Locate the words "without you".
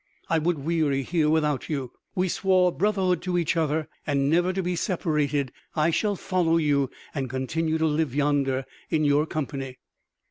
1.29-1.91